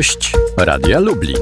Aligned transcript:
Gość 0.00 0.32
Radia 0.58 1.00
Lublin. 1.00 1.36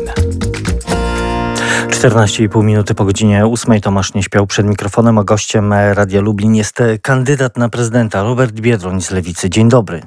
14,5 1.89 2.65
minuty 2.65 2.95
po 2.95 3.05
godzinie 3.05 3.47
8 3.47 3.81
Tomasz 3.81 4.15
nie 4.15 4.23
śpiał 4.23 4.47
przed 4.47 4.67
mikrofonem, 4.67 5.19
a 5.19 5.25
gościem 5.25 5.73
Radia 5.73 6.21
Lublin 6.21 6.55
jest 6.55 6.83
kandydat 7.03 7.57
na 7.57 7.69
prezydenta 7.69 8.23
Robert 8.23 8.61
Biedroń 8.61 9.01
z 9.01 9.11
Lewicy. 9.11 9.51
Dzień 9.51 9.69
dobry. 9.69 10.01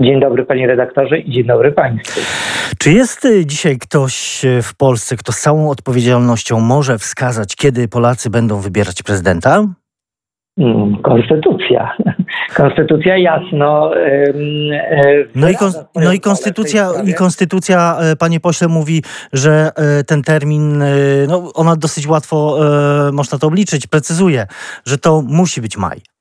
Dzień 0.00 0.20
dobry 0.20 0.44
panie 0.44 0.66
redaktorze 0.66 1.18
i 1.18 1.30
dzień 1.30 1.44
dobry 1.44 1.72
państwu. 1.72 2.20
Czy 2.78 2.92
jest 2.92 3.28
dzisiaj 3.44 3.78
ktoś 3.78 4.42
w 4.62 4.76
Polsce, 4.76 5.16
kto 5.16 5.32
z 5.32 5.40
całą 5.40 5.70
odpowiedzialnością 5.70 6.60
może 6.60 6.98
wskazać, 6.98 7.56
kiedy 7.56 7.88
Polacy 7.88 8.30
będą 8.30 8.60
wybierać 8.60 9.02
prezydenta? 9.02 9.66
Mm, 10.58 11.02
konstytucja. 11.02 11.96
Konstytucja 12.56 13.16
jasno. 13.16 13.96
E, 13.96 14.32
no 15.34 15.50
i, 15.50 15.54
no 15.94 16.12
i 16.12 16.20
konstytucja, 16.20 16.90
i 17.04 17.14
konstytucja, 17.14 17.96
e, 18.00 18.16
panie 18.16 18.40
pośle, 18.40 18.68
mówi, 18.68 19.02
że 19.32 19.70
e, 19.76 20.04
ten 20.04 20.22
termin, 20.22 20.82
no 21.28 21.52
ona 21.54 21.76
dosyć 21.76 22.06
łatwo 22.06 22.58
można 23.12 23.38
to 23.38 23.46
obliczyć, 23.46 23.86
precyzuje, 23.86 24.46
że 24.86 24.98
to 24.98 25.22
musi 25.22 25.60
być 25.60 25.76
maj. 25.76 26.15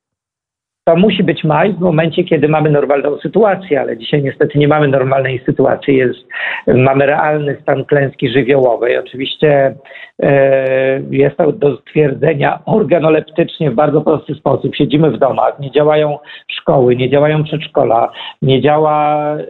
To 0.88 0.96
musi 0.96 1.24
być 1.24 1.44
maj 1.44 1.74
w 1.74 1.80
momencie, 1.80 2.24
kiedy 2.24 2.48
mamy 2.48 2.70
normalną 2.70 3.18
sytuację, 3.18 3.82
ale 3.82 3.98
dzisiaj 3.98 4.24
niestety 4.24 4.60
nie 4.60 4.68
mamy 4.68 4.88
normalnej 4.88 5.42
sytuacji. 5.46 5.98
Jest, 5.98 6.20
mamy 6.68 7.06
realny 7.06 7.58
stan 7.62 7.86
klęski 7.86 8.30
żywiołowej. 8.30 8.98
Oczywiście 8.98 9.76
e, 10.24 11.02
jest 11.12 11.38
to 11.38 11.52
do 11.52 11.78
stwierdzenia 11.78 12.60
organoleptycznie 12.66 13.72
w 13.72 13.76
bardzo 13.76 14.02
prosty 14.02 14.36
sposób. 14.36 14.76
Siedzimy 14.76 15.12
w 15.12 15.18
domach, 15.18 15.60
nie 15.60 15.72
działają 15.72 16.18
szkoły, 16.48 16.96
nie 16.96 17.10
działają 17.10 17.44
przedszkola, 17.44 18.12
nie 18.42 18.62
działa 18.62 19.26
e, 19.36 19.46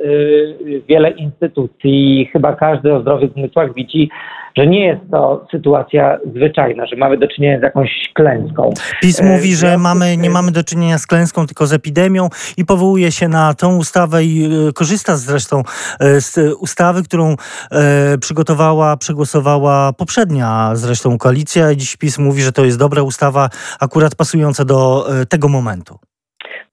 wiele 0.88 1.10
instytucji. 1.10 2.30
Chyba 2.34 2.54
każdy 2.54 2.94
o 2.94 3.02
zdrowych 3.02 3.32
zmysłach 3.32 3.74
widzi, 3.74 4.10
że 4.58 4.68
nie 4.68 4.86
jest 4.86 5.02
to 5.12 5.48
sytuacja 5.52 6.18
zwyczajna, 6.36 6.86
że 6.86 6.96
mamy 6.96 7.18
do 7.18 7.28
czynienia 7.28 7.60
z 7.60 7.62
jakąś 7.62 7.90
klęską. 8.14 8.70
PiS 9.02 9.22
mówi, 9.22 9.56
że 9.56 9.78
mamy, 9.78 10.18
nie 10.18 10.30
mamy 10.30 10.52
do 10.52 10.64
czynienia 10.64 10.98
z 10.98 11.08
klęską, 11.08 11.48
tylko 11.48 11.68
z 11.68 11.74
epidemią 11.74 12.30
i 12.58 12.66
powołuje 12.66 13.12
się 13.12 13.28
na 13.28 13.54
tą 13.54 13.78
ustawę 13.78 14.24
i 14.24 14.46
e, 14.46 14.74
korzysta 14.74 15.18
zresztą 15.18 15.64
e, 16.00 16.22
z 16.22 16.56
ustawy, 16.60 17.04
którą 17.04 17.36
e, 17.72 18.18
przygotowała, 18.18 18.98
przegłosowała 18.98 19.94
poprzednia 19.94 20.72
zresztą 20.74 21.18
koalicja. 21.18 21.76
Dziś 21.76 21.98
PiS 21.98 22.18
mówi, 22.18 22.42
że 22.42 22.52
to 22.52 22.66
jest 22.66 22.80
dobra 22.80 23.02
ustawa, 23.02 23.50
akurat 23.80 24.16
pasująca 24.16 24.66
do 24.66 25.08
tego 25.30 25.48
momentu. 25.48 26.00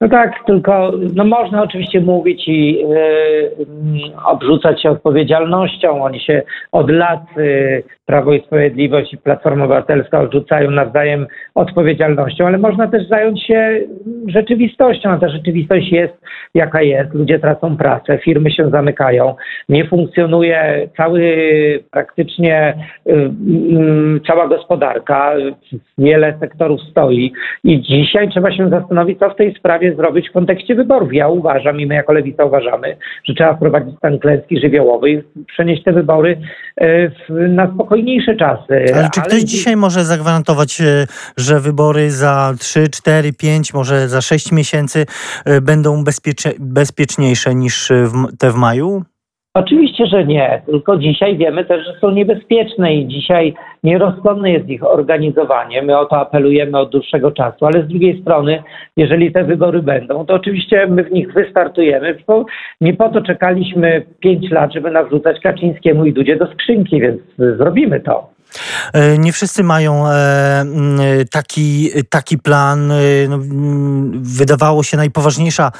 No 0.03 0.09
tak, 0.09 0.45
tylko 0.45 0.91
no 1.15 1.25
można 1.25 1.63
oczywiście 1.63 2.01
mówić 2.01 2.47
i 2.47 2.73
yy, 2.73 4.15
obrzucać 4.25 4.81
się 4.81 4.89
odpowiedzialnością. 4.89 6.03
Oni 6.03 6.19
się 6.19 6.41
od 6.71 6.89
lat, 6.89 7.21
yy, 7.37 7.83
Prawo 8.05 8.33
i 8.33 8.41
Sprawiedliwość 8.41 9.13
i 9.13 9.17
Platforma 9.17 9.65
Obywatelska 9.65 10.19
odrzucają 10.21 10.71
nawzajem 10.71 11.27
odpowiedzialnością, 11.55 12.47
ale 12.47 12.57
można 12.57 12.87
też 12.87 13.07
zająć 13.07 13.43
się 13.43 13.79
rzeczywistością. 14.27 15.09
A 15.09 15.17
ta 15.17 15.29
rzeczywistość 15.29 15.91
jest 15.91 16.13
jaka 16.53 16.81
jest. 16.81 17.13
Ludzie 17.13 17.39
tracą 17.39 17.77
pracę, 17.77 18.17
firmy 18.17 18.51
się 18.51 18.69
zamykają, 18.69 19.35
nie 19.69 19.87
funkcjonuje 19.87 20.89
cały 20.97 21.23
praktycznie 21.91 22.73
yy, 23.05 23.31
cała 24.27 24.47
gospodarka, 24.47 25.33
wiele 25.97 26.37
sektorów 26.39 26.81
stoi 26.91 27.33
i 27.63 27.81
dzisiaj 27.81 28.29
trzeba 28.29 28.51
się 28.51 28.69
zastanowić, 28.69 29.19
co 29.19 29.29
w 29.29 29.35
tej 29.35 29.55
sprawie 29.55 29.92
zrobić 29.95 30.29
w 30.29 30.33
kontekście 30.33 30.75
wyborów. 30.75 31.13
Ja 31.13 31.27
uważam 31.27 31.79
i 31.79 31.85
my 31.85 31.95
jako 31.95 32.13
Lewica 32.13 32.45
uważamy, 32.45 32.97
że 33.23 33.33
trzeba 33.33 33.55
wprowadzić 33.55 33.97
stan 33.97 34.19
klęski 34.19 34.59
żywiołowej 34.59 35.23
i 35.35 35.45
przenieść 35.45 35.83
te 35.83 35.93
wybory 35.93 36.41
e, 36.77 37.11
na 37.29 37.73
spokojniejsze 37.73 38.35
czasy. 38.35 38.85
Ale 38.95 39.09
czy 39.13 39.21
ktoś 39.21 39.41
dzisiaj 39.41 39.75
może 39.75 40.05
zagwarantować, 40.05 40.81
e, 40.81 41.07
że 41.37 41.59
wybory 41.59 42.11
za 42.11 42.53
3, 42.59 42.87
4, 42.87 43.33
5, 43.33 43.73
może 43.73 44.07
za 44.07 44.21
6 44.21 44.51
miesięcy 44.51 45.05
e, 45.45 45.61
będą 45.61 46.03
bezpieczniejsze 46.59 47.55
niż 47.55 47.91
te 48.39 48.51
w 48.51 48.55
maju? 48.55 49.03
Oczywiście, 49.55 50.05
że 50.07 50.25
nie, 50.25 50.61
tylko 50.65 50.97
dzisiaj 50.97 51.37
wiemy 51.37 51.65
też, 51.65 51.85
że 51.85 51.99
są 51.99 52.11
niebezpieczne 52.11 52.95
i 52.95 53.07
dzisiaj 53.07 53.53
nierozsądne 53.83 54.51
jest 54.51 54.69
ich 54.69 54.83
organizowanie. 54.83 55.81
My 55.81 55.97
o 55.97 56.05
to 56.05 56.17
apelujemy 56.17 56.79
od 56.79 56.91
dłuższego 56.91 57.31
czasu, 57.31 57.65
ale 57.65 57.83
z 57.83 57.87
drugiej 57.87 58.21
strony, 58.21 58.63
jeżeli 58.97 59.31
te 59.31 59.43
wybory 59.43 59.81
będą, 59.81 60.25
to 60.25 60.33
oczywiście 60.33 60.87
my 60.87 61.03
w 61.03 61.11
nich 61.11 61.33
wystartujemy, 61.33 62.17
bo 62.27 62.45
nie 62.81 62.93
po 62.93 63.09
to 63.09 63.21
czekaliśmy 63.21 64.05
pięć 64.19 64.51
lat, 64.51 64.73
żeby 64.73 64.91
nawrzucać 64.91 65.39
Kaczyńskiemu 65.39 66.05
i 66.05 66.13
Dudzie 66.13 66.35
do 66.35 66.47
skrzynki, 66.47 67.01
więc 67.01 67.21
zrobimy 67.37 67.99
to. 67.99 68.32
E, 68.93 69.17
nie 69.17 69.33
wszyscy 69.33 69.63
mają 69.63 70.07
e, 70.07 70.65
taki, 71.31 71.91
taki 72.09 72.37
plan. 72.37 72.91
E, 72.91 72.95
no, 73.29 73.39
wydawało 74.21 74.83
się 74.83 74.97
najpoważniejsza 74.97 75.71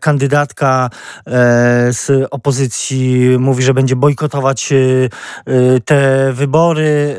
kandydatka 0.00 0.90
z 1.90 2.28
opozycji 2.30 3.36
mówi, 3.38 3.62
że 3.62 3.74
będzie 3.74 3.96
bojkotować 3.96 4.72
te 5.84 6.32
wybory. 6.32 7.16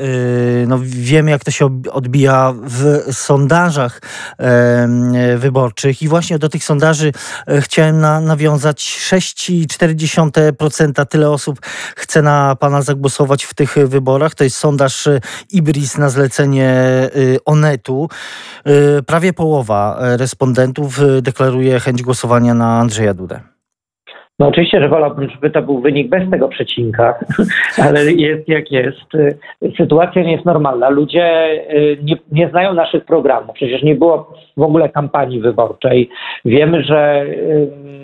No, 0.68 0.80
wiemy, 0.82 1.32
jak 1.32 1.44
to 1.44 1.52
się 1.52 1.82
odbija 1.92 2.54
w 2.64 3.02
sondażach 3.14 4.02
wyborczych 5.38 6.02
i 6.02 6.08
właśnie 6.08 6.40
do 6.40 6.50
tych 6.50 6.64
sondaży 6.64 7.12
chciałem 7.60 8.00
na, 8.00 8.20
nawiązać 8.20 9.00
6,4% 9.12 11.06
tyle 11.06 11.30
osób 11.30 11.60
chce 11.96 12.22
na 12.22 12.56
pana 12.56 12.82
zagłosować 12.82 13.44
w 13.44 13.54
tych 13.54 13.76
wyborach 13.88 14.36
to 14.42 14.46
jest 14.46 14.58
sondaż 14.58 15.08
y, 15.08 15.22
Ibris 15.50 15.98
na 15.98 16.10
zlecenie 16.10 16.74
y, 17.16 17.38
Onetu. 17.46 18.10
Y, 18.68 19.04
prawie 19.04 19.34
połowa 19.34 19.98
respondentów 20.00 21.00
deklaruje 21.22 21.80
chęć 21.80 22.02
głosowania 22.04 22.54
na 22.54 22.80
Andrzeja 22.80 23.14
Dudę. 23.14 23.42
No 24.42 24.48
oczywiście, 24.48 24.82
że 24.82 24.90
wolałbym, 24.90 25.30
żeby 25.30 25.50
to 25.50 25.62
był 25.62 25.80
wynik 25.80 26.10
bez 26.10 26.30
tego 26.30 26.48
przecinka, 26.48 27.20
ale 27.86 28.12
jest 28.12 28.48
jak 28.48 28.72
jest. 28.72 29.12
Sytuacja 29.78 30.24
nie 30.24 30.32
jest 30.32 30.46
normalna. 30.46 30.90
Ludzie 30.90 31.50
nie, 32.04 32.16
nie, 32.32 32.50
znają 32.50 32.74
naszych 32.74 33.06
programów. 33.06 33.56
Przecież 33.56 33.84
nie 33.84 33.96
było 33.96 34.34
w 34.58 34.62
ogóle 34.62 34.90
kampanii 34.90 35.40
wyborczej. 35.40 36.10
Wiemy, 36.46 36.84
że 36.84 37.26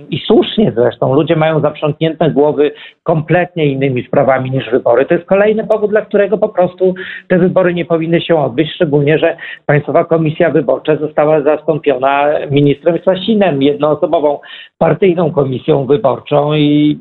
i 0.09 0.19
słusznie 0.27 0.71
zresztą, 0.75 1.13
ludzie 1.13 1.35
mają 1.35 1.59
zaprzątnięte 1.59 2.31
głowy 2.31 2.71
kompletnie 3.03 3.65
innymi 3.65 4.07
sprawami 4.07 4.51
niż 4.51 4.69
wybory. 4.69 5.05
To 5.05 5.13
jest 5.13 5.25
kolejny 5.25 5.67
powód, 5.67 5.89
dla 5.89 6.01
którego 6.01 6.37
po 6.37 6.49
prostu 6.49 6.93
te 7.27 7.37
wybory 7.37 7.73
nie 7.73 7.85
powinny 7.85 8.21
się 8.21 8.39
odbyć, 8.39 8.73
szczególnie, 8.75 9.19
że 9.19 9.37
Państwowa 9.65 10.05
Komisja 10.05 10.49
Wyborcza 10.49 10.95
została 10.95 11.41
zastąpiona 11.41 12.29
ministrem 12.51 12.99
Sasinem, 13.05 13.61
jednoosobową 13.61 14.39
partyjną 14.77 15.31
komisją 15.31 15.85
wyborczą 15.85 16.26
i 16.55 16.99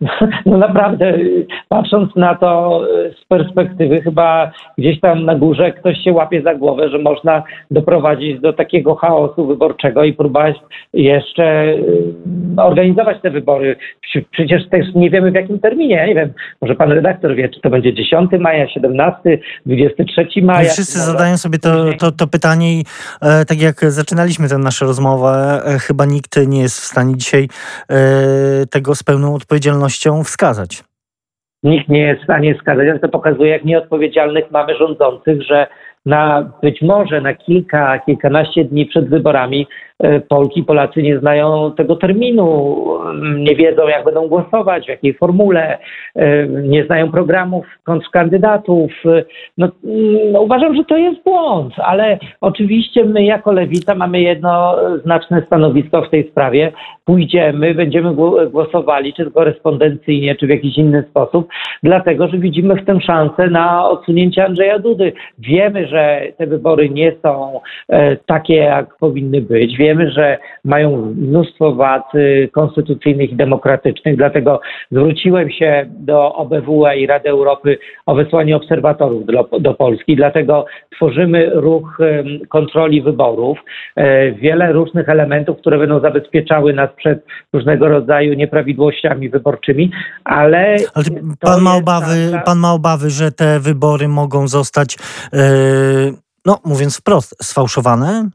no 0.46 0.58
naprawdę 0.58 1.18
patrząc 1.68 2.16
na 2.16 2.34
to 2.34 2.82
z 3.22 3.24
perspektywy 3.24 4.00
chyba 4.00 4.50
gdzieś 4.78 5.00
tam 5.00 5.24
na 5.24 5.34
górze 5.34 5.72
ktoś 5.72 5.98
się 5.98 6.12
łapie 6.12 6.42
za 6.42 6.54
głowę, 6.54 6.88
że 6.88 6.98
można 6.98 7.42
doprowadzić 7.70 8.40
do 8.40 8.52
takiego 8.52 8.94
chaosu 8.94 9.46
wyborczego 9.46 10.04
i 10.04 10.12
próbować 10.12 10.56
jeszcze 10.92 11.74
organizować 12.56 13.22
te 13.22 13.30
wybory. 13.30 13.76
Przecież 14.30 14.68
też 14.68 14.86
nie 14.94 15.10
wiemy 15.10 15.30
w 15.30 15.34
jakim 15.34 15.58
terminie. 15.58 15.96
Ja 15.96 16.06
nie 16.06 16.14
wiem, 16.14 16.32
może 16.60 16.74
pan 16.74 16.92
redaktor 16.92 17.34
wie, 17.34 17.48
czy 17.48 17.60
to 17.60 17.70
będzie 17.70 17.94
10 17.94 18.30
maja, 18.40 18.68
17, 18.68 19.38
23 19.66 20.42
maja. 20.42 20.62
My 20.62 20.68
wszyscy 20.68 20.98
zadają 20.98 21.38
sobie 21.38 21.58
to, 21.58 21.84
to, 21.98 22.12
to 22.12 22.26
pytanie 22.26 22.72
i 22.72 22.84
e, 23.22 23.44
tak 23.44 23.60
jak 23.60 23.90
zaczynaliśmy 23.90 24.48
tę 24.48 24.58
naszą 24.58 24.86
rozmowę, 24.86 25.62
e, 25.66 25.78
chyba 25.78 26.04
nikt 26.04 26.46
nie 26.46 26.60
jest 26.60 26.80
w 26.80 26.84
stanie 26.84 27.16
dzisiaj 27.16 27.48
e, 27.90 27.96
tego 28.70 28.94
z 28.94 29.02
pełną 29.02 29.34
odpowiedzialnością 29.34 30.24
wskazać. 30.24 30.84
Nikt 31.62 31.88
nie 31.88 32.00
jest 32.00 32.20
w 32.20 32.24
stanie 32.24 32.54
wskazać, 32.54 32.88
ale 32.88 32.98
to 32.98 33.08
pokazuje, 33.08 33.50
jak 33.50 33.64
nieodpowiedzialnych 33.64 34.50
mamy 34.50 34.76
rządzących, 34.76 35.42
że 35.42 35.66
na 36.06 36.52
być 36.62 36.82
może 36.82 37.20
na 37.20 37.34
kilka, 37.34 37.98
kilkanaście 37.98 38.64
dni 38.64 38.86
przed 38.86 39.08
wyborami 39.08 39.66
E, 40.02 40.20
Polki, 40.20 40.62
Polacy 40.62 41.02
nie 41.02 41.18
znają 41.18 41.72
tego 41.76 41.96
terminu, 41.96 42.76
nie 43.38 43.56
wiedzą, 43.56 43.88
jak 43.88 44.04
będą 44.04 44.28
głosować, 44.28 44.84
w 44.84 44.88
jakiej 44.88 45.14
formule, 45.14 45.78
e, 46.14 46.46
nie 46.46 46.84
znają 46.84 47.10
programów 47.10 47.66
kontrkandydatów. 47.84 48.92
No, 49.58 49.68
no, 50.32 50.40
uważam, 50.40 50.76
że 50.76 50.84
to 50.84 50.96
jest 50.96 51.22
błąd, 51.22 51.74
ale 51.78 52.18
oczywiście 52.40 53.04
my 53.04 53.24
jako 53.24 53.52
Lewica 53.52 53.94
mamy 53.94 54.20
jednoznaczne 54.20 55.42
stanowisko 55.46 56.02
w 56.02 56.10
tej 56.10 56.28
sprawie. 56.28 56.72
Pójdziemy, 57.04 57.74
będziemy 57.74 58.14
głosowali, 58.50 59.14
czy 59.14 59.30
korespondencyjnie, 59.30 60.34
czy 60.34 60.46
w 60.46 60.50
jakiś 60.50 60.78
inny 60.78 61.04
sposób, 61.10 61.48
dlatego, 61.82 62.28
że 62.28 62.38
widzimy 62.38 62.76
w 62.76 62.84
tym 62.84 63.00
szansę 63.00 63.46
na 63.50 63.88
odsunięcie 63.88 64.44
Andrzeja 64.44 64.78
Dudy. 64.78 65.12
Wiemy, 65.38 65.86
że 65.86 66.22
te 66.38 66.46
wybory 66.46 66.90
nie 66.90 67.12
są 67.22 67.60
e, 67.88 68.16
takie, 68.16 68.54
jak 68.54 68.96
powinny 68.96 69.40
być 69.40 69.76
wiemy, 69.86 70.10
że 70.10 70.38
mają 70.64 71.14
mnóstwo 71.16 71.74
wad 71.74 72.14
y, 72.14 72.50
konstytucyjnych 72.52 73.30
i 73.30 73.36
demokratycznych, 73.36 74.16
dlatego 74.16 74.60
zwróciłem 74.90 75.50
się 75.50 75.86
do 75.88 76.34
OBWE 76.34 76.98
i 76.98 77.06
Rady 77.06 77.28
Europy 77.28 77.78
o 78.06 78.14
wysłanie 78.14 78.56
obserwatorów 78.56 79.26
do, 79.26 79.48
do 79.60 79.74
Polski, 79.74 80.16
dlatego 80.16 80.66
tworzymy 80.96 81.50
ruch 81.54 81.98
kontroli 82.48 83.02
wyborów, 83.02 83.58
e, 83.96 84.32
wiele 84.32 84.72
różnych 84.72 85.08
elementów, 85.08 85.58
które 85.58 85.78
będą 85.78 86.00
zabezpieczały 86.00 86.72
nas 86.72 86.90
przed 86.96 87.24
różnego 87.52 87.88
rodzaju 87.88 88.34
nieprawidłowościami 88.34 89.28
wyborczymi, 89.28 89.90
ale... 90.24 90.76
ale 90.94 91.04
pan, 91.40 91.62
ma 91.62 91.76
obawy, 91.76 92.40
pan 92.44 92.58
ma 92.58 92.72
obawy, 92.72 93.10
że 93.10 93.32
te 93.32 93.60
wybory 93.60 94.08
mogą 94.08 94.48
zostać, 94.48 94.96
yy, 95.32 95.40
no 96.46 96.58
mówiąc 96.64 96.98
wprost, 96.98 97.36
sfałszowane? 97.42 98.30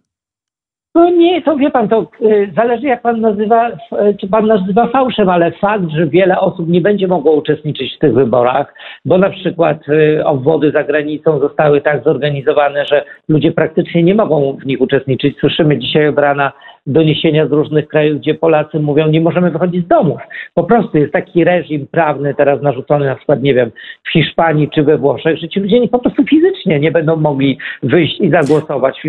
No 0.96 1.10
nie, 1.10 1.42
to 1.42 1.56
wie 1.58 1.72
pan, 1.72 1.88
to 1.90 2.08
y, 2.22 2.52
zależy 2.56 2.88
jak 2.88 3.02
pan 3.02 3.22
nazywa, 3.22 3.72
czy 4.20 4.28
pan 4.28 4.48
nazywa 4.48 4.88
fałszem, 4.88 5.30
ale 5.30 5.52
fakt, 5.52 5.90
że 5.90 6.08
wiele 6.08 6.40
osób 6.40 6.70
nie 6.70 6.82
będzie 6.82 7.08
mogło 7.08 7.32
uczestniczyć 7.32 7.96
w 7.96 8.00
tych 8.00 8.14
wyborach, 8.14 8.74
bo 9.06 9.18
na 9.18 9.30
przykład 9.30 9.90
y, 9.90 10.26
obwody 10.26 10.72
za 10.72 10.84
granicą 10.84 11.40
zostały 11.40 11.82
tak 11.82 12.04
zorganizowane, 12.04 12.86
że 12.86 13.06
ludzie 13.30 13.52
praktycznie 13.52 14.04
nie 14.04 14.16
mogą 14.16 14.58
w 14.62 14.66
nich 14.66 14.82
uczestniczyć. 14.82 15.38
Słyszymy 15.40 15.78
dzisiaj 15.78 16.08
od 16.08 16.20
rana 16.20 16.52
doniesienia 16.86 17.48
z 17.48 17.52
różnych 17.52 17.88
krajów, 17.88 18.20
gdzie 18.20 18.34
Polacy 18.34 18.80
mówią, 18.80 19.08
nie 19.08 19.22
możemy 19.22 19.52
wychodzić 19.52 19.86
z 19.86 19.88
domów. 19.88 20.22
Po 20.54 20.64
prostu 20.64 20.98
jest 20.98 21.14
taki 21.14 21.44
reżim 21.44 21.88
prawny 21.92 22.36
teraz 22.36 22.62
narzucony 22.62 23.06
na 23.06 23.16
przykład, 23.16 23.44
nie 23.44 23.54
wiem, 23.54 23.72
w 24.04 24.12
Hiszpanii 24.12 24.70
czy 24.70 24.84
we 24.84 24.98
Włoszech, 24.98 25.38
że 25.38 25.50
ci 25.50 25.60
ludzie 25.60 25.88
po 25.88 26.00
prostu 26.00 26.24
fizycznie 26.24 26.80
nie 26.80 26.92
będą 26.92 27.16
mogli 27.16 27.58
wyjść 27.84 28.20
i 28.20 28.30
zagłosować 28.30 29.02
w, 29.04 29.08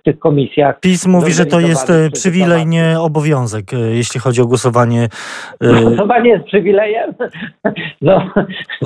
w 0.00 0.02
tych 0.02 0.18
komisjach. 0.18 0.80
PiS 0.80 1.06
mówi, 1.06 1.32
że 1.32 1.46
to 1.46 1.60
jest 1.60 1.90
e, 1.90 2.10
przywilej, 2.10 2.66
nie 2.66 3.00
obowiązek, 3.00 3.74
e, 3.74 3.76
jeśli 3.78 4.20
chodzi 4.20 4.40
o 4.40 4.46
głosowanie. 4.46 5.08
E, 5.60 5.82
głosowanie 5.82 6.30
jest 6.30 6.44
przywilejem? 6.44 7.14
No. 8.00 8.30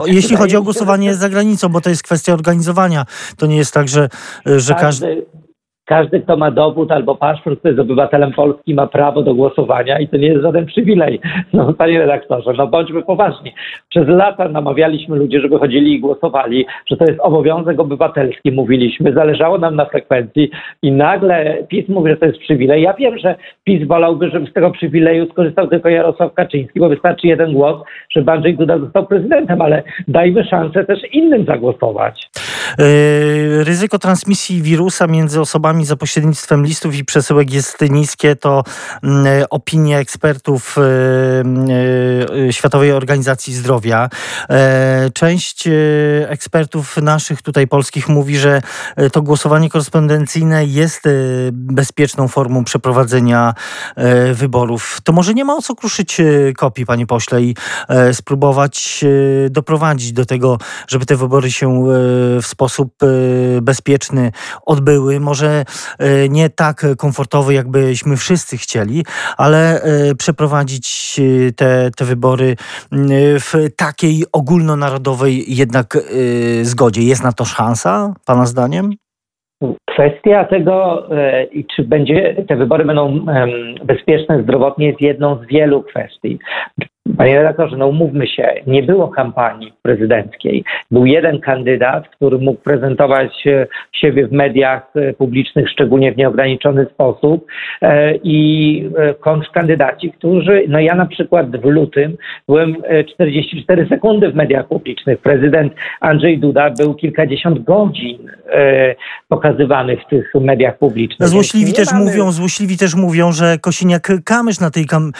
Jeśli 0.06 0.36
chodzi 0.36 0.56
o 0.56 0.62
głosowanie 0.62 1.14
za 1.14 1.28
granicą, 1.28 1.68
bo 1.68 1.80
to 1.80 1.90
jest 1.90 2.02
kwestia 2.02 2.32
organizowania. 2.32 3.04
To 3.38 3.46
nie 3.46 3.56
jest 3.56 3.74
tak, 3.74 3.88
że, 3.88 4.08
że 4.46 4.74
każdy... 4.74 5.06
każdy 5.06 5.49
każdy, 5.90 6.20
kto 6.20 6.36
ma 6.36 6.50
dowód 6.50 6.92
albo 6.92 7.14
paszport, 7.16 7.58
kto 7.58 7.68
jest 7.68 7.80
obywatelem 7.80 8.32
Polski, 8.32 8.74
ma 8.74 8.86
prawo 8.86 9.22
do 9.22 9.34
głosowania 9.34 9.98
i 9.98 10.08
to 10.08 10.16
nie 10.16 10.26
jest 10.26 10.42
żaden 10.42 10.66
przywilej. 10.66 11.20
No, 11.52 11.72
panie 11.72 11.98
redaktorze, 11.98 12.52
no 12.58 12.66
bądźmy 12.66 13.02
poważni. 13.02 13.52
Przez 13.88 14.08
lata 14.08 14.48
namawialiśmy 14.48 15.16
ludzi, 15.16 15.40
żeby 15.40 15.58
chodzili 15.58 15.94
i 15.94 16.00
głosowali, 16.00 16.66
że 16.90 16.96
to 16.96 17.04
jest 17.04 17.20
obowiązek 17.20 17.80
obywatelski, 17.80 18.52
mówiliśmy, 18.52 19.12
zależało 19.12 19.58
nam 19.58 19.76
na 19.76 19.84
frekwencji 19.84 20.50
i 20.82 20.92
nagle 20.92 21.58
PiS 21.68 21.88
mówi, 21.88 22.10
że 22.10 22.16
to 22.16 22.26
jest 22.26 22.38
przywilej. 22.38 22.82
Ja 22.82 22.92
wiem, 22.92 23.18
że 23.18 23.34
PiS 23.64 23.88
wolałby, 23.88 24.30
żeby 24.30 24.50
z 24.50 24.52
tego 24.52 24.70
przywileju 24.70 25.30
skorzystał 25.30 25.68
tylko 25.68 25.88
Jarosław 25.88 26.34
Kaczyński, 26.34 26.80
bo 26.80 26.88
wystarczy 26.88 27.26
jeden 27.26 27.52
głos, 27.52 27.76
żeby 28.10 28.32
Andrzej 28.32 28.56
Duda 28.56 28.78
został 28.78 29.06
prezydentem, 29.06 29.62
ale 29.62 29.82
dajmy 30.08 30.44
szansę 30.44 30.84
też 30.84 30.98
innym 31.12 31.44
zagłosować. 31.44 32.30
Yy, 32.78 33.64
ryzyko 33.64 33.98
transmisji 33.98 34.62
wirusa 34.62 35.06
między 35.06 35.40
osobami 35.40 35.79
za 35.84 35.96
pośrednictwem 35.96 36.64
listów 36.64 36.94
i 36.94 37.04
przesyłek 37.04 37.52
jest 37.52 37.78
niskie. 37.90 38.36
To 38.36 38.64
mm, 39.02 39.44
opinie 39.50 39.98
ekspertów 39.98 40.76
yy, 40.76 42.36
yy, 42.36 42.52
Światowej 42.52 42.92
Organizacji 42.92 43.54
Zdrowia. 43.54 44.08
Część 45.14 45.68
ekspertów 46.28 46.96
naszych 46.96 47.42
tutaj 47.42 47.66
polskich 47.66 48.08
mówi, 48.08 48.38
że 48.38 48.62
to 49.12 49.22
głosowanie 49.22 49.70
korespondencyjne 49.70 50.64
jest 50.64 51.02
bezpieczną 51.52 52.28
formą 52.28 52.64
przeprowadzenia 52.64 53.54
wyborów. 54.34 55.00
To 55.04 55.12
może 55.12 55.34
nie 55.34 55.44
ma 55.44 55.56
o 55.56 55.62
co 55.62 55.74
kruszyć 55.74 56.16
kopii, 56.56 56.86
panie 56.86 57.06
pośle, 57.06 57.42
i 57.42 57.56
spróbować 58.12 59.04
doprowadzić 59.50 60.12
do 60.12 60.26
tego, 60.26 60.58
żeby 60.88 61.06
te 61.06 61.16
wybory 61.16 61.52
się 61.52 61.84
w 62.42 62.46
sposób 62.46 63.02
y, 63.02 63.58
bezpieczny 63.62 64.32
odbyły. 64.66 65.20
Może 65.20 65.60
y, 65.60 65.69
nie 66.28 66.50
tak 66.50 66.86
komfortowy, 66.98 67.54
jakbyśmy 67.54 68.16
wszyscy 68.16 68.56
chcieli, 68.56 69.04
ale 69.36 69.84
y, 70.10 70.16
przeprowadzić 70.16 71.20
te, 71.56 71.90
te 71.96 72.04
wybory 72.04 72.56
w 73.40 73.52
takiej 73.76 74.24
ogólnonarodowej 74.32 75.44
jednak 75.56 75.98
zgodzie. 76.62 77.02
Jest 77.02 77.24
na 77.24 77.32
to 77.32 77.44
szansa, 77.44 78.14
Pana 78.26 78.46
zdaniem? 78.46 78.90
Kwestia 79.84 80.44
tego, 80.44 81.06
e, 81.16 81.46
czy 81.76 81.84
będzie, 81.84 82.44
te 82.48 82.56
wybory 82.56 82.84
będą 82.84 83.26
bezpieczne 83.84 84.42
zdrowotnie, 84.42 84.86
jest 84.86 85.00
jedną 85.00 85.38
z 85.44 85.46
wielu 85.46 85.82
kwestii. 85.82 86.38
Panie 87.16 87.38
redaktorze, 87.38 87.76
no 87.76 87.86
umówmy 87.86 88.26
się, 88.26 88.54
nie 88.66 88.82
było 88.82 89.08
kampanii 89.08 89.72
prezydenckiej. 89.82 90.64
Był 90.90 91.06
jeden 91.06 91.40
kandydat, 91.40 92.08
który 92.08 92.38
mógł 92.38 92.60
prezentować 92.60 93.46
e, 93.46 93.66
siebie 93.92 94.26
w 94.26 94.32
mediach 94.32 94.90
e, 94.94 95.12
publicznych, 95.12 95.70
szczególnie 95.70 96.12
w 96.12 96.16
nieograniczony 96.16 96.86
sposób 96.94 97.46
e, 97.82 98.14
i 98.16 98.90
kontrkandydaci, 99.20 100.12
którzy, 100.12 100.64
no 100.68 100.80
ja 100.80 100.94
na 100.94 101.06
przykład 101.06 101.56
w 101.56 101.64
lutym 101.64 102.16
byłem 102.48 102.76
44 103.14 103.86
sekundy 103.88 104.32
w 104.32 104.34
mediach 104.34 104.68
publicznych. 104.68 105.18
Prezydent 105.18 105.72
Andrzej 106.00 106.38
Duda 106.38 106.70
był 106.70 106.94
kilkadziesiąt 106.94 107.64
godzin 107.64 108.18
pokazywany 109.28 109.96
w 109.96 110.10
tych 110.10 110.32
mediach 110.34 110.78
publicznych. 110.78 111.28
Złośliwi 111.28 111.72
też, 111.72 111.92
mamy... 111.92 112.04
mówią, 112.04 112.32
złośliwi 112.32 112.78
też 112.78 112.94
mówią, 112.94 113.32
że 113.32 113.56
Kosiniak-Kamysz 113.56 114.60
na 114.60 114.70
tej 114.70 114.86
kam 114.86 115.12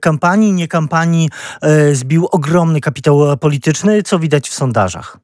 kampanii, 0.00 0.52
nie 0.52 0.68
kampanii 0.68 1.28
E, 1.62 1.94
zbił 1.94 2.26
ogromny 2.32 2.80
kapitał 2.80 3.36
polityczny, 3.36 4.02
co 4.02 4.18
widać 4.18 4.48
w 4.48 4.54
sondażach. 4.54 5.18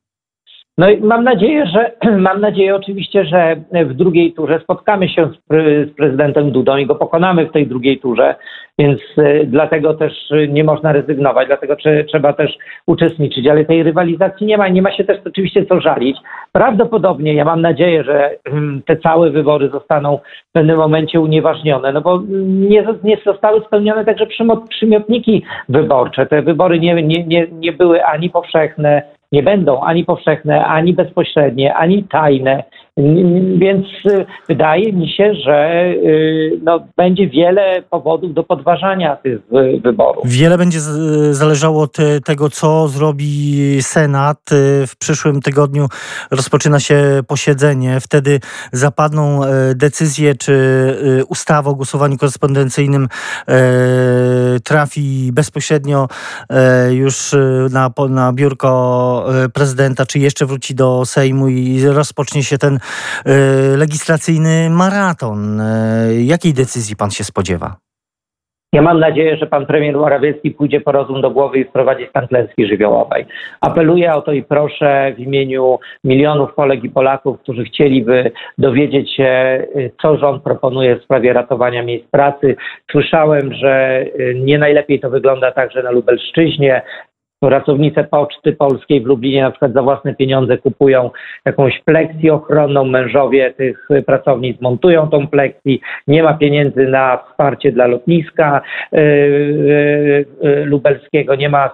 No 0.79 0.91
i 0.91 1.01
mam 1.01 1.25
nadzieję, 1.25 1.67
że 1.67 1.93
mam 2.19 2.41
nadzieję 2.41 2.77
oczywiście, 2.77 3.25
że 3.25 3.57
w 3.73 3.95
drugiej 3.95 4.33
turze 4.33 4.61
spotkamy 4.61 5.09
się 5.09 5.27
z, 5.27 5.49
pre, 5.49 5.87
z, 5.87 5.95
prezydentem 5.95 6.51
Dudą 6.51 6.77
i 6.77 6.87
go 6.87 6.95
pokonamy 6.95 7.47
w 7.47 7.53
tej 7.53 7.67
drugiej 7.67 7.99
turze, 7.99 8.35
więc 8.79 9.01
y, 9.19 9.47
dlatego 9.47 9.95
też 9.95 10.13
nie 10.49 10.65
można 10.65 10.93
rezygnować, 10.93 11.47
dlatego 11.47 11.77
czy, 11.77 12.05
trzeba 12.09 12.33
też 12.33 12.57
uczestniczyć, 12.87 13.47
ale 13.47 13.65
tej 13.65 13.83
rywalizacji 13.83 14.47
nie 14.47 14.59
ma 14.59 14.69
nie 14.69 14.83
ma 14.83 14.93
się 14.93 15.05
też 15.05 15.19
oczywiście 15.27 15.67
co 15.67 15.81
żalić. 15.81 16.17
Prawdopodobnie 16.53 17.35
ja 17.35 17.45
mam 17.45 17.61
nadzieję, 17.61 18.05
że 18.05 18.31
y, 18.33 18.39
te 18.87 18.97
całe 18.97 19.31
wybory 19.31 19.69
zostaną 19.69 20.19
w 20.49 20.53
pewnym 20.53 20.77
momencie 20.77 21.21
unieważnione, 21.21 21.93
no 21.93 22.01
bo 22.01 22.23
nie, 22.45 22.85
nie 23.05 23.19
zostały 23.27 23.61
spełnione 23.61 24.05
także 24.05 24.27
przymiotniki 24.69 25.43
wyborcze. 25.69 26.27
Te 26.27 26.43
wybory 26.43 26.81
nie, 26.81 26.95
nie, 26.95 27.25
nie, 27.25 27.47
nie 27.53 27.73
były 27.73 28.05
ani 28.05 28.31
powszechne, 28.31 29.03
nie 29.33 29.43
będą 29.43 29.81
ani 29.81 30.05
powszechne, 30.05 30.65
ani 30.65 30.93
bezpośrednie, 30.93 31.75
ani 31.75 32.05
tajne. 32.05 32.65
Więc 32.97 33.87
y, 34.07 34.27
wydaje 34.49 34.93
mi 34.93 35.09
się, 35.09 35.35
że 35.45 35.85
y, 35.85 36.61
no, 36.63 36.87
będzie 36.97 37.29
wiele 37.29 37.83
powodów 37.91 38.35
do 38.35 38.45
podważania 38.45 39.17
tych 39.17 39.41
wyborów. 39.83 40.29
Wiele 40.29 40.59
będzie 40.59 40.81
zależało 41.31 41.83
od 41.83 41.97
tego, 42.25 42.51
co 42.51 42.89
zrobi 42.89 43.83
Senat. 43.83 44.53
Y, 44.53 44.87
w 44.87 44.97
przyszłym 44.97 45.41
tygodniu 45.41 45.87
rozpoczyna 46.31 46.81
się 46.81 47.21
posiedzenie. 47.27 48.01
Wtedy 48.01 48.41
zapadną 48.73 49.41
decyzje, 49.75 50.35
czy 50.35 50.55
ustawa 51.29 51.71
o 51.71 51.75
głosowaniu 51.75 52.17
korespondencyjnym 52.17 53.09
trafi 54.65 55.31
bezpośrednio 55.33 56.09
już 56.91 57.35
na, 57.71 57.91
na 58.09 58.33
biurko 58.33 59.27
prezydenta, 59.55 60.07
czy 60.07 60.19
jeszcze 60.19 60.47
wróci 60.47 60.75
do 60.75 61.05
Sejmu 61.05 61.49
i 61.49 61.85
rozpocznie 61.85 62.43
się 62.43 62.59
ten 62.59 62.75
E, 62.75 62.84
legislacyjny 63.77 64.71
maraton. 64.71 65.61
E, 65.61 66.15
jakiej 66.15 66.55
decyzji 66.55 66.97
pan 66.97 67.11
się 67.11 67.25
spodziewa? 67.25 67.77
Ja 68.73 68.83
mam 68.83 69.01
nadzieję, 69.01 69.37
że 69.37 69.47
pan 69.47 69.67
premier 69.67 69.97
Morawiecki 69.97 70.51
pójdzie 70.51 70.81
po 70.81 70.93
rozum 70.93 71.21
do 71.21 71.31
głowy 71.31 71.59
i 71.59 71.65
wprowadzi 71.65 72.07
stan 72.07 72.29
klęski 72.29 72.67
żywiołowej. 72.67 73.27
Apeluję 73.61 74.15
o 74.15 74.23
to 74.23 74.33
i 74.33 74.43
proszę 74.43 75.13
w 75.17 75.21
imieniu 75.21 75.79
milionów 76.05 76.55
Polek 76.55 76.85
i 76.85 76.91
Polaków, 76.91 77.41
którzy 77.41 77.65
chcieliby 77.65 78.33
dowiedzieć 78.59 79.17
się, 79.17 79.63
co 80.03 80.19
rząd 80.19 80.43
proponuje 80.43 80.97
w 80.97 81.05
sprawie 81.05 81.33
ratowania 81.33 81.83
miejsc 81.83 82.07
pracy. 82.11 82.57
Słyszałem, 82.91 83.55
że 83.55 84.05
nie 84.35 84.59
najlepiej 84.59 85.01
to 85.01 85.11
wygląda 85.11 85.53
także 85.53 85.83
na 85.83 85.91
Lubelszczyźnie. 85.91 86.83
Pracownice 87.49 88.05
Poczty 88.05 88.53
Polskiej 88.53 89.01
w 89.01 89.07
Lublinie 89.07 89.43
na 89.43 89.51
przykład 89.51 89.73
za 89.73 89.83
własne 89.83 90.15
pieniądze 90.15 90.59
kupują 90.59 91.11
jakąś 91.45 91.81
pleksję 91.85 92.35
ochronną, 92.35 92.85
mężowie 92.85 93.55
tych 93.57 93.89
pracownic 94.07 94.61
montują 94.61 95.09
tą 95.09 95.27
pleksję, 95.27 95.77
nie 96.07 96.23
ma 96.23 96.35
pieniędzy 96.35 96.89
na 96.89 97.19
wsparcie 97.29 97.73
dla 97.73 97.87
lotniska 97.87 98.61
yy, 98.93 100.27
yy, 100.43 100.65
lubelskiego, 100.65 101.35
nie 101.35 101.49
ma 101.49 101.71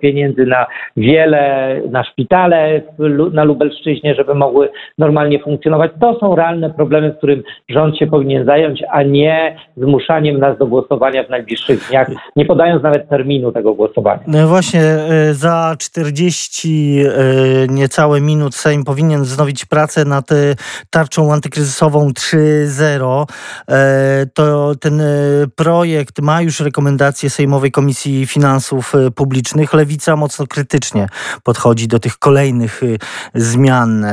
pieniędzy 0.00 0.46
na 0.46 0.66
wiele, 0.96 1.76
na 1.90 2.04
szpitale 2.04 2.82
na 3.32 3.44
Lubelszczyźnie, 3.44 4.14
żeby 4.14 4.34
mogły 4.34 4.68
normalnie 4.98 5.38
funkcjonować. 5.38 5.90
To 6.00 6.18
są 6.18 6.36
realne 6.36 6.70
problemy, 6.70 7.14
którym 7.18 7.42
rząd 7.68 7.98
się 7.98 8.06
powinien 8.06 8.44
zająć, 8.44 8.82
a 8.90 9.02
nie 9.02 9.56
zmuszaniem 9.76 10.38
nas 10.38 10.58
do 10.58 10.66
głosowania 10.66 11.22
w 11.24 11.30
najbliższych 11.30 11.88
dniach, 11.88 12.10
nie 12.36 12.44
podając 12.44 12.82
nawet 12.82 13.08
terminu 13.08 13.52
tego 13.52 13.74
głosowania. 13.74 14.20
No 14.26 14.48
właśnie 14.48 14.80
za 15.32 15.76
40 15.78 17.00
e, 17.00 17.12
niecałe 17.68 18.20
minut 18.20 18.54
Sejm 18.54 18.84
powinien 18.84 19.22
wznowić 19.22 19.64
pracę 19.64 20.04
nad 20.04 20.32
e, 20.32 20.34
tarczą 20.90 21.32
antykryzysową 21.32 22.10
3.0. 22.10 23.26
To 24.34 24.74
ten 24.74 25.02
projekt 25.56 26.20
ma 26.20 26.42
już 26.42 26.60
rekomendacje 26.60 27.30
Sejmowej 27.30 27.70
Komisji 27.70 28.26
Finansów 28.26 28.92
Publicznych. 29.14 29.74
Lewica 29.74 30.16
mocno 30.16 30.46
krytycznie 30.46 31.08
podchodzi 31.42 31.88
do 31.88 31.98
tych 31.98 32.18
kolejnych 32.18 32.80
zmian 33.34 34.06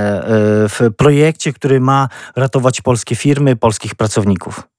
w 0.69 0.89
projekcie, 0.97 1.53
który 1.53 1.79
ma 1.79 2.09
ratować 2.35 2.81
polskie 2.81 3.15
firmy, 3.15 3.55
polskich 3.55 3.95
pracowników. 3.95 4.76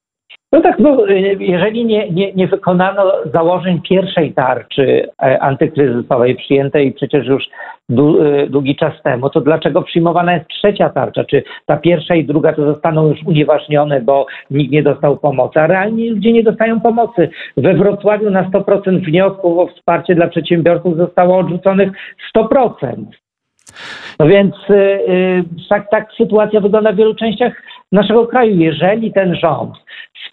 No 0.51 0.61
tak, 0.61 0.79
no, 0.79 1.05
jeżeli 1.39 1.85
nie, 1.85 2.09
nie, 2.09 2.33
nie 2.33 2.47
wykonano 2.47 3.11
założeń 3.33 3.81
pierwszej 3.81 4.33
tarczy 4.33 5.09
e, 5.23 5.39
antykryzysowej 5.39 6.35
przyjętej 6.35 6.93
przecież 6.93 7.27
już 7.27 7.43
e, 7.43 8.47
długi 8.47 8.75
czas 8.75 8.93
temu, 9.03 9.29
to 9.29 9.41
dlaczego 9.41 9.81
przyjmowana 9.81 10.33
jest 10.33 10.47
trzecia 10.47 10.89
tarcza? 10.89 11.23
Czy 11.23 11.43
ta 11.65 11.77
pierwsza 11.77 12.15
i 12.15 12.25
druga 12.25 12.53
to 12.53 12.73
zostaną 12.73 13.07
już 13.07 13.23
unieważnione, 13.25 14.01
bo 14.01 14.25
nikt 14.51 14.71
nie 14.71 14.83
dostał 14.83 15.17
pomocy? 15.17 15.59
A 15.59 15.67
realnie 15.67 16.11
ludzie 16.11 16.33
nie 16.33 16.43
dostają 16.43 16.81
pomocy. 16.81 17.29
We 17.57 17.73
Wrocławiu 17.73 18.29
na 18.29 18.43
100% 18.43 19.05
wniosków 19.05 19.57
o 19.57 19.67
wsparcie 19.67 20.15
dla 20.15 20.27
przedsiębiorców 20.27 20.97
zostało 20.97 21.37
odrzuconych 21.37 21.89
100%. 22.37 22.95
No 24.19 24.27
więc 24.27 24.55
yy, 24.69 25.43
tak, 25.69 25.89
tak 25.89 26.07
sytuacja 26.17 26.59
wygląda 26.59 26.91
w 26.91 26.95
wielu 26.95 27.15
częściach 27.15 27.53
naszego 27.91 28.27
kraju. 28.27 28.55
Jeżeli 28.55 29.13
ten 29.13 29.35
rząd 29.35 29.73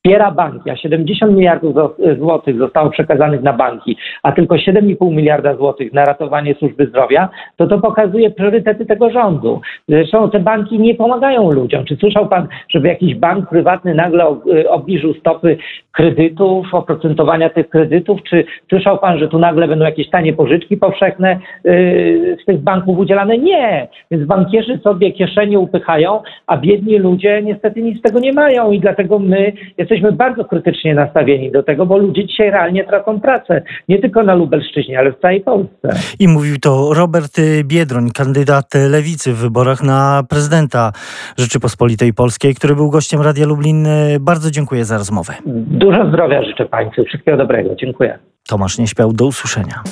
wspiera 0.06 0.30
banki, 0.30 0.70
a 0.70 0.76
70 0.76 1.32
miliardów 1.32 1.76
złotych 2.18 2.58
zostało 2.58 2.90
przekazanych 2.90 3.42
na 3.42 3.52
banki, 3.52 3.96
a 4.22 4.32
tylko 4.32 4.54
7,5 4.54 5.12
miliarda 5.12 5.56
złotych 5.56 5.92
na 5.92 6.04
ratowanie 6.04 6.54
służby 6.54 6.86
zdrowia, 6.86 7.28
to 7.56 7.66
to 7.66 7.78
pokazuje 7.78 8.30
priorytety 8.30 8.86
tego 8.86 9.10
rządu. 9.10 9.60
Zresztą 9.88 10.30
te 10.30 10.40
banki 10.40 10.78
nie 10.78 10.94
pomagają 10.94 11.50
ludziom. 11.50 11.84
Czy 11.84 11.96
słyszał 11.96 12.28
pan, 12.28 12.48
żeby 12.68 12.88
jakiś 12.88 13.14
bank 13.14 13.48
prywatny 13.48 13.94
nagle 13.94 14.26
obniżył 14.68 15.14
stopy 15.14 15.56
kredytów, 15.92 16.74
oprocentowania 16.74 17.50
tych 17.50 17.68
kredytów? 17.68 18.22
Czy 18.22 18.44
słyszał 18.68 18.98
pan, 18.98 19.18
że 19.18 19.28
tu 19.28 19.38
nagle 19.38 19.68
będą 19.68 19.84
jakieś 19.84 20.10
tanie 20.10 20.32
pożyczki 20.32 20.76
powszechne 20.76 21.38
yy, 21.64 22.36
z 22.42 22.44
tych 22.44 22.60
banków 22.60 22.98
udzielane? 22.98 23.38
Nie. 23.38 23.88
Więc 24.10 24.24
bankierzy 24.24 24.78
sobie 24.78 25.12
kieszenie 25.12 25.58
upychają, 25.58 26.22
a 26.46 26.56
biedni 26.56 26.98
ludzie 26.98 27.42
niestety 27.42 27.82
nic 27.82 27.98
z 27.98 28.02
tego 28.02 28.20
nie 28.20 28.32
mają 28.32 28.72
i 28.72 28.80
dlatego 28.80 29.18
my 29.18 29.52
jesteśmy 29.78 29.95
bardzo 30.12 30.44
krytycznie 30.44 30.94
nastawieni 30.94 31.52
do 31.52 31.62
tego, 31.62 31.86
bo 31.86 31.98
ludzie 31.98 32.26
dzisiaj 32.26 32.50
realnie 32.50 32.84
tracą 32.84 33.20
pracę. 33.20 33.62
Nie 33.88 33.98
tylko 33.98 34.22
na 34.22 34.34
Lubelszczyźnie, 34.34 34.98
ale 34.98 35.12
w 35.12 35.20
całej 35.20 35.40
Polsce. 35.40 35.88
I 36.18 36.28
mówił 36.28 36.56
to 36.56 36.94
Robert 36.94 37.40
Biedroń, 37.64 38.10
kandydat 38.10 38.66
lewicy 38.90 39.32
w 39.32 39.36
wyborach 39.36 39.82
na 39.82 40.22
prezydenta 40.28 40.92
Rzeczypospolitej 41.38 42.14
Polskiej, 42.14 42.54
który 42.54 42.74
był 42.74 42.90
gościem 42.90 43.20
Radia 43.22 43.46
Lublin. 43.46 43.86
Bardzo 44.20 44.50
dziękuję 44.50 44.84
za 44.84 44.98
rozmowę. 44.98 45.32
Dużo 45.66 46.08
zdrowia 46.08 46.42
życzę 46.42 46.66
Państwu. 46.66 47.04
Wszystkiego 47.04 47.36
dobrego. 47.36 47.74
Dziękuję. 47.74 48.18
Tomasz 48.48 48.78
Nieśpiał, 48.78 49.12
do 49.12 49.26
usłyszenia. 49.26 49.82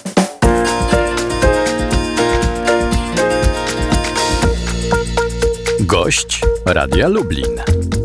Gość 5.80 6.40
Radia 6.66 7.08
Lublin. 7.08 8.03